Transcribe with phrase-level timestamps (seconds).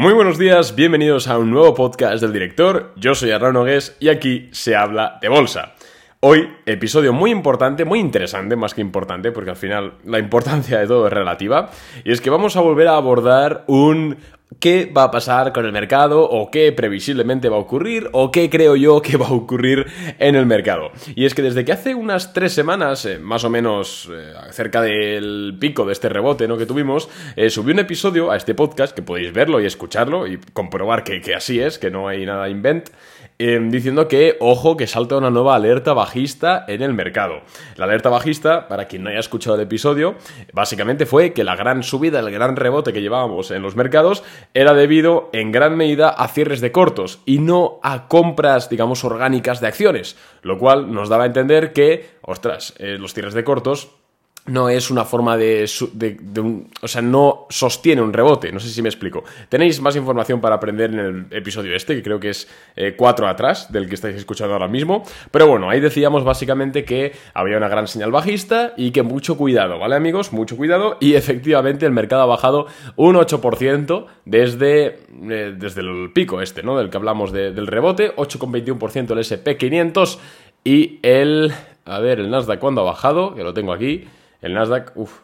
[0.00, 2.92] Muy buenos días, bienvenidos a un nuevo podcast del director.
[2.94, 5.74] Yo soy Arnaud y aquí se habla de bolsa.
[6.20, 10.86] Hoy, episodio muy importante, muy interesante, más que importante, porque al final la importancia de
[10.88, 11.70] todo es relativa,
[12.02, 14.16] y es que vamos a volver a abordar un
[14.58, 18.50] qué va a pasar con el mercado o qué previsiblemente va a ocurrir o qué
[18.50, 19.86] creo yo que va a ocurrir
[20.18, 20.90] en el mercado.
[21.14, 24.82] Y es que desde que hace unas tres semanas, eh, más o menos eh, cerca
[24.82, 26.56] del pico de este rebote ¿no?
[26.56, 30.38] que tuvimos, eh, subí un episodio a este podcast que podéis verlo y escucharlo y
[30.52, 32.90] comprobar que, que así es, que no hay nada invent.
[33.40, 37.42] Em, diciendo que, ojo, que salta una nueva alerta bajista en el mercado.
[37.76, 40.16] La alerta bajista, para quien no haya escuchado el episodio,
[40.52, 44.24] básicamente fue que la gran subida, el gran rebote que llevábamos en los mercados
[44.54, 49.60] era debido en gran medida a cierres de cortos y no a compras, digamos, orgánicas
[49.60, 53.97] de acciones, lo cual nos daba a entender que, ostras, eh, los cierres de cortos
[54.48, 55.68] no es una forma de,
[56.38, 59.24] un, o sea, no sostiene un rebote, no sé si me explico.
[59.48, 63.28] Tenéis más información para aprender en el episodio este, que creo que es eh, cuatro
[63.28, 67.68] atrás del que estáis escuchando ahora mismo, pero bueno, ahí decíamos básicamente que había una
[67.68, 70.32] gran señal bajista y que mucho cuidado, ¿vale amigos?
[70.32, 76.40] Mucho cuidado y efectivamente el mercado ha bajado un 8% desde, eh, desde el pico
[76.40, 76.76] este, ¿no?
[76.78, 80.18] Del que hablamos del rebote, 8,21% el SP500
[80.64, 81.52] y el...
[81.84, 84.06] A ver, el Nasdaq cuando ha bajado, que lo tengo aquí.
[84.40, 85.20] El Nasdaq, uff,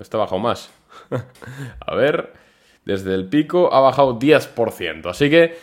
[0.00, 0.70] está bajado más.
[1.80, 2.32] a ver,
[2.84, 5.06] desde el pico ha bajado 10%.
[5.08, 5.56] Así que,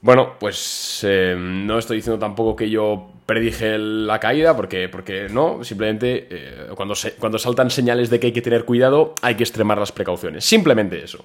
[0.00, 5.62] bueno, pues eh, no estoy diciendo tampoco que yo predije la caída, porque, porque no,
[5.64, 9.78] simplemente eh, cuando, cuando saltan señales de que hay que tener cuidado, hay que extremar
[9.78, 10.44] las precauciones.
[10.44, 11.24] Simplemente eso.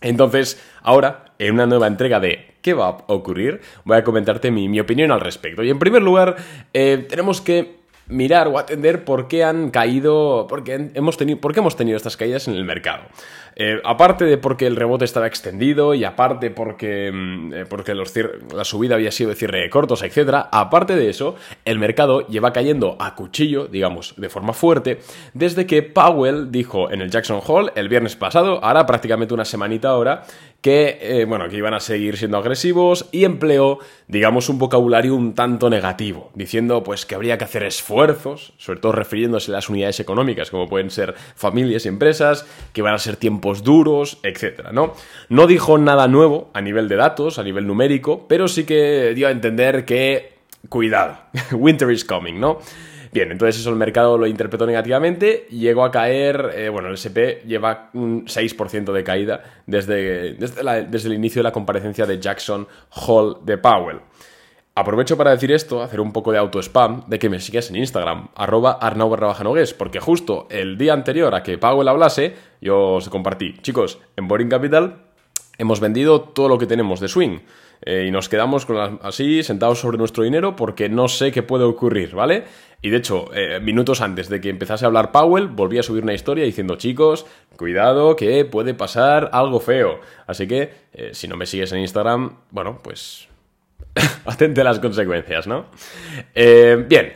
[0.00, 3.60] Entonces, ahora, en una nueva entrega de ¿qué va a ocurrir?
[3.84, 5.62] Voy a comentarte mi, opinión al respecto.
[5.62, 6.36] Y en primer lugar,
[6.72, 7.79] eh, tenemos que
[8.10, 11.96] mirar o atender por qué han caído, por qué hemos tenido, por qué hemos tenido
[11.96, 13.04] estas caídas en el mercado.
[13.56, 18.64] Eh, aparte de porque el rebote estaba extendido y aparte porque, mm, eh, porque la
[18.64, 20.46] subida había sido de cierre de cortos, etc.
[20.50, 25.00] Aparte de eso, el mercado lleva cayendo a cuchillo, digamos, de forma fuerte,
[25.34, 29.90] desde que Powell dijo en el Jackson Hall el viernes pasado, ahora prácticamente una semanita
[29.90, 30.22] ahora,
[30.60, 33.78] que, eh, bueno, que iban a seguir siendo agresivos y empleó,
[34.08, 38.92] digamos, un vocabulario un tanto negativo, diciendo pues que habría que hacer esfuerzos, sobre todo
[38.92, 43.16] refiriéndose a las unidades económicas, como pueden ser familias y empresas, que van a ser
[43.16, 44.92] tiempos duros, etcétera, ¿no?
[45.28, 49.28] No dijo nada nuevo a nivel de datos, a nivel numérico, pero sí que dio
[49.28, 50.34] a entender que,
[50.68, 51.18] cuidado,
[51.52, 52.58] winter is coming, ¿no?
[53.12, 57.42] Bien, entonces eso el mercado lo interpretó negativamente, llegó a caer, eh, bueno, el SP
[57.44, 63.38] lleva un 6% de caída desde, desde, el inicio de la comparecencia de Jackson Hall
[63.42, 64.00] de Powell.
[64.76, 68.28] Aprovecho para decir esto, hacer un poco de auto-spam, de que me sigas en Instagram,
[68.36, 69.12] arroba arnau
[69.76, 74.48] porque justo el día anterior a que Powell hablase, yo os compartí, chicos, en Boring
[74.48, 75.10] Capital
[75.58, 77.40] hemos vendido todo lo que tenemos de swing.
[77.82, 81.64] Eh, y nos quedamos con así sentados sobre nuestro dinero porque no sé qué puede
[81.64, 82.44] ocurrir, ¿vale?
[82.82, 86.02] Y de hecho, eh, minutos antes de que empezase a hablar Powell, volví a subir
[86.02, 87.26] una historia diciendo, chicos,
[87.56, 90.00] cuidado que puede pasar algo feo.
[90.26, 93.28] Así que, eh, si no me sigues en Instagram, bueno, pues
[94.24, 95.66] atente a las consecuencias, ¿no?
[96.34, 97.12] bien.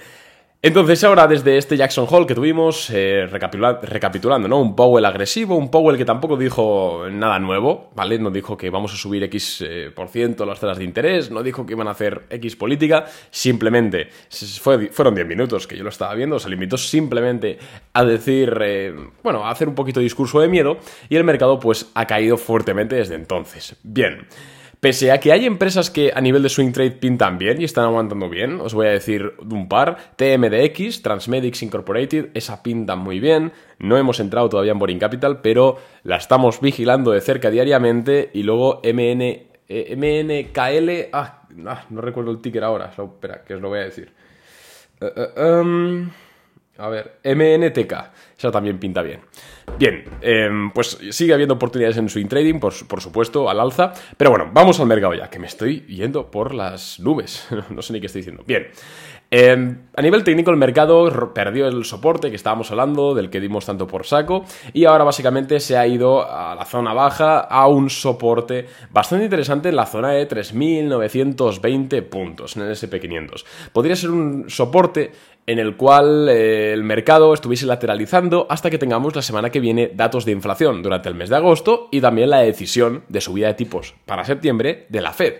[0.64, 4.62] Entonces ahora desde este Jackson Hall que tuvimos, eh, recapitulando, ¿no?
[4.62, 8.18] Un Powell agresivo, un Powell que tampoco dijo nada nuevo, ¿vale?
[8.18, 11.42] No dijo que vamos a subir X eh, por ciento las tasas de interés, no
[11.42, 14.08] dijo que iban a hacer X política, simplemente
[14.90, 17.58] fueron 10 minutos que yo lo estaba viendo, se limitó simplemente
[17.92, 20.78] a decir, eh, bueno, a hacer un poquito de discurso de miedo
[21.10, 23.76] y el mercado pues ha caído fuertemente desde entonces.
[23.82, 24.26] Bien.
[24.84, 27.86] Pese a que hay empresas que a nivel de swing trade pintan bien y están
[27.86, 33.52] aguantando bien, os voy a decir un par, TMDX, Transmedics Incorporated, esa pinta muy bien,
[33.78, 38.42] no hemos entrado todavía en Boring Capital, pero la estamos vigilando de cerca diariamente y
[38.42, 43.70] luego MN, eh, MNKL, ah, ah, no recuerdo el ticker ahora, espera, que os lo
[43.70, 44.12] voy a decir.
[45.00, 46.10] Eh, eh, em,
[46.76, 49.20] a ver, MNTK, esa también pinta bien.
[49.78, 53.92] Bien, em, pues sigue habiendo oportunidades en swing trading, por, supuesto, al alza.
[54.16, 57.48] Pero bueno, vamos al mercado ya, que me estoy yendo por las nubes.
[57.70, 58.44] no sé ni qué estoy diciendo.
[58.46, 58.68] Bien,
[59.30, 63.66] em, a nivel técnico el mercado perdió el soporte que estábamos hablando, del que dimos
[63.66, 67.90] tanto por saco, y ahora básicamente se ha ido a la zona baja, a un
[67.90, 73.44] soporte bastante interesante en la zona de 3.920 puntos en el SP500.
[73.72, 75.10] Podría ser un soporte
[75.46, 79.90] en el cual eh, el mercado estuviese lateralizando hasta que tengamos la semana que viene
[79.94, 83.54] datos de inflación durante el mes de agosto y también la decisión de subida de
[83.54, 85.34] tipos para septiembre de la Fed.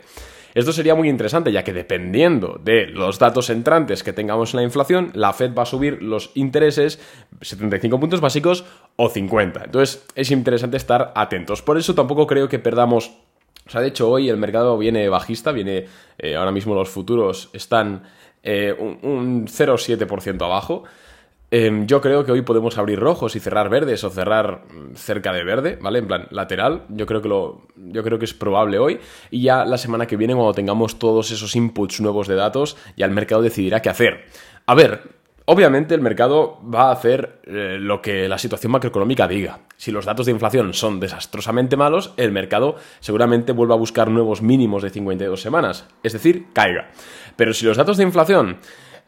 [0.54, 4.62] Esto sería muy interesante ya que dependiendo de los datos entrantes que tengamos en la
[4.62, 7.00] inflación, la Fed va a subir los intereses
[7.40, 8.64] 75 puntos básicos
[8.94, 9.64] o 50.
[9.64, 11.60] Entonces es interesante estar atentos.
[11.60, 13.12] Por eso tampoco creo que perdamos
[13.66, 15.86] O sea, de hecho, hoy el mercado viene bajista, viene.
[16.18, 18.04] Eh, ahora mismo los futuros están
[18.42, 20.84] eh, un, un 0,7% abajo.
[21.56, 25.32] Em, yo creo que hoy podemos abrir rojos y cerrar verdes o cerrar mm, cerca
[25.32, 26.00] de verde, ¿vale?
[26.00, 26.82] En plan lateral.
[26.88, 28.98] Yo creo que lo, yo creo que es probable hoy.
[29.30, 33.06] Y ya la semana que viene, cuando tengamos todos esos inputs nuevos de datos, ya
[33.06, 34.24] el mercado decidirá qué hacer.
[34.66, 35.02] A ver,
[35.46, 39.60] Obviamente el mercado va a hacer eh, lo que la situación macroeconómica diga.
[39.76, 44.40] Si los datos de inflación son desastrosamente malos, el mercado seguramente vuelva a buscar nuevos
[44.40, 46.88] mínimos de 52 semanas, es decir, caiga.
[47.36, 48.56] Pero si los datos de inflación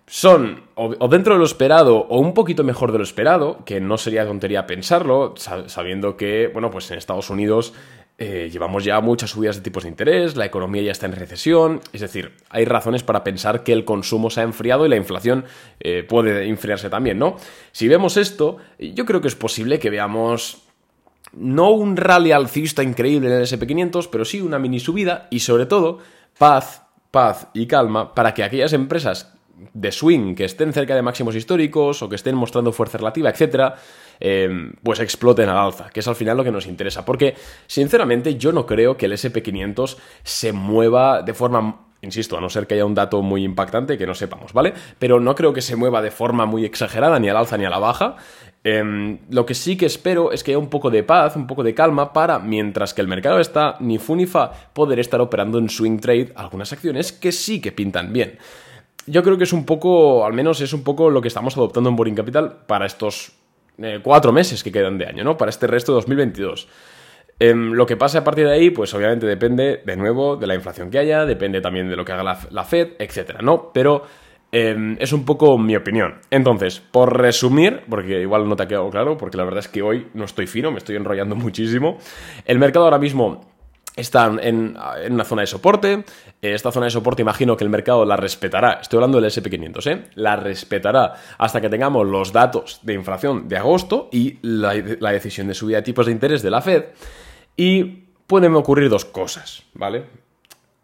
[0.06, 3.99] son o, dentro de lo esperado o un poquito mejor de lo esperado, que no
[3.99, 7.73] sería tontería pensarlo, sabiendo que, bueno, pues en Estados Unidos
[8.19, 11.81] eh, llevamos ya muchas subidas de tipos de interés, la economía ya está en recesión,
[11.93, 15.44] es decir, hay razones para pensar que el consumo se ha enfriado y la inflación
[15.81, 17.37] eh, puede enfriarse también, ¿no?
[17.73, 20.62] Si vemos esto, yo creo que es posible que veamos
[21.32, 25.67] no un rally alcista increíble en el SP500, pero sí una mini subida y sobre
[25.67, 25.99] todo
[26.38, 29.36] paz, paz y calma para que aquellas empresas
[29.73, 33.75] de swing que estén cerca de máximos históricos o que estén mostrando fuerza relativa, etcétera,
[34.20, 34.49] eh,
[34.82, 37.05] pues exploten al alza, que es al final lo que nos interesa.
[37.05, 37.35] Porque,
[37.67, 42.67] sinceramente, yo no creo que el SP500 se mueva de forma Insisto, a no ser
[42.67, 44.75] que haya un dato muy impactante que no sepamos, ¿vale?
[44.99, 47.70] Pero no creo que se mueva de forma muy exagerada, ni al alza ni a
[47.70, 48.17] la baja.
[48.62, 51.64] Em, lo que sí que espero es que haya un poco de paz, un poco
[51.64, 55.58] de calma para, mientras que el mercado está ni fu ni fa, poder estar operando
[55.58, 58.38] en swing trade algunas acciones que sí que pintan bien
[59.06, 61.91] yo creo que es un poco, al menos es un poco lo que estamos adoptando
[61.91, 63.32] en Boring Capital para estos
[63.79, 65.37] eh, cuatro meses que quedan de año, ¿no?
[65.37, 66.69] Para este resto de 2022.
[67.38, 70.55] Em, lo que pase a partir de ahí, pues obviamente depende, de nuevo, de la
[70.55, 73.70] inflación que haya, depende también de lo que haga la, Fed, etcétera, ¿no?
[73.75, 74.05] Pero
[74.50, 76.20] em, es un poco mi opinión.
[76.31, 79.82] Entonces, por resumir, porque igual no te ha quedado claro, porque la verdad es que
[79.82, 81.99] hoy no estoy fino, me estoy enrollando muchísimo.
[82.47, 83.56] El mercado ahora mismo
[83.96, 84.76] están en,
[85.10, 86.04] una zona de soporte.
[86.40, 88.78] Esta zona de soporte imagino que el mercado la respetará.
[88.82, 90.04] Estoy hablando del SP500, ¿eh?
[90.14, 94.75] La respetará hasta que tengamos los datos de inflación de agosto y la,
[95.10, 96.84] decisión de subida de tipos de interés de la Fed.
[97.56, 97.84] Y
[98.26, 100.04] pueden ocurrir dos cosas, ¿vale?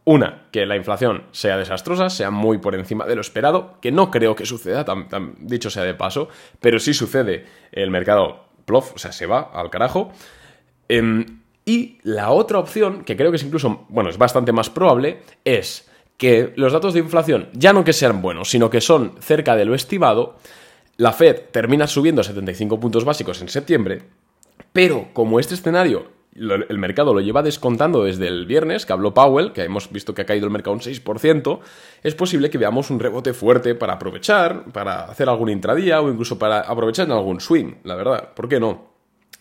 [0.05, 4.11] Una, que la inflación sea desastrosa, sea muy por encima de lo esperado, que no
[4.11, 6.29] creo que suceda, tan, dicho sea de paso,
[6.61, 10.11] pero si sucede, el mercado plof, o sea, se va al carajo.
[10.89, 15.21] Em, y la otra opción, que creo que es incluso, bueno, es bastante más probable,
[15.45, 19.57] es que los datos de inflación ya no que sean buenos, sino que son cerca
[19.57, 20.37] de lo estimado,
[20.97, 24.03] la Fed termina subiendo 75 puntos básicos en septiembre,
[24.73, 29.53] pero como este escenario el mercado lo lleva descontando desde el viernes, que habló Powell,
[29.53, 31.61] que hemos visto que ha caído el mercado un 6%,
[32.03, 36.39] es posible que veamos un rebote fuerte para aprovechar, para hacer algún intradía o incluso
[36.39, 38.92] para aprovechar en algún swing, la verdad, ¿por qué no?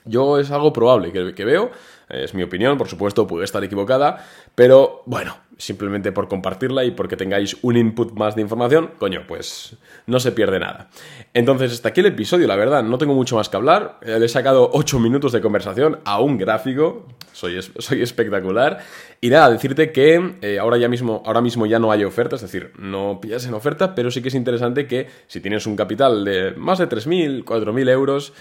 [0.05, 1.71] Yo es algo probable que, veo,
[2.09, 4.25] es mi opinión, por supuesto, puede estar equivocada,
[4.55, 9.77] pero bueno, simplemente por compartirla y porque tengáis un input más de información, coño, pues
[10.07, 10.89] no se pierde nada.
[11.33, 13.99] Entonces, hasta aquí el episodio, la verdad, no tengo mucho más que hablar.
[14.01, 18.79] Eh, le he sacado 8 minutos de conversación a un gráfico, soy, soy espectacular.
[19.21, 22.41] Y nada, decirte que eh, ahora, ya mismo, ahora mismo ya no hay oferta, es
[22.41, 26.25] decir, no pillas en oferta, pero sí que es interesante que si tienes un capital
[26.25, 28.33] de más de 3.000, 4.000 euros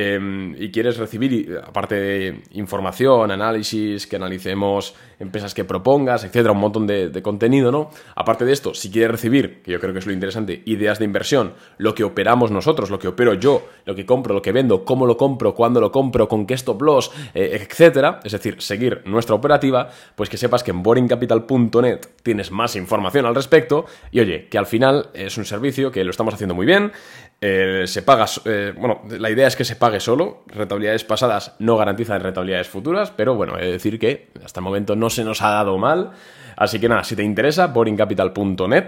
[0.00, 6.60] em, y quieres recibir, aparte de información, análisis, que analicemos empresas que propongas, etcétera, un
[6.60, 7.90] montón de, contenido, ¿no?
[8.14, 11.04] Aparte de esto, si quieres recibir, que yo creo que es lo interesante, ideas de
[11.04, 14.84] inversión, lo que operamos nosotros, lo que opero yo, lo que compro, lo que vendo,
[14.84, 19.02] cómo lo compro, cuándo lo compro, con qué stop loss, eh, etcétera, es decir, seguir
[19.04, 24.46] nuestra operativa, pues que sepas que en boringcapital.net tienes más información al respecto y oye,
[24.48, 26.92] que al final es un servicio que lo estamos haciendo muy bien,
[27.40, 31.76] eh, se paga, eh, bueno, la idea es que se pague solo, rentabilidades pasadas no
[31.76, 35.40] garantizan rentabilidades futuras, pero bueno, he de decir que hasta el momento no se nos
[35.42, 36.10] ha dado mal,
[36.56, 38.86] así que nada, si te interesa, boringcapital.net,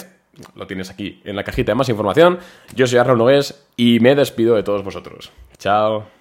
[0.56, 2.38] lo tienes aquí en la cajita de más información,
[2.74, 5.30] yo soy Arraun Nogués y me despido de todos vosotros.
[5.58, 6.19] Chao.